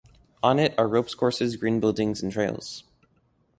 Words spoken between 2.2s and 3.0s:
and trails.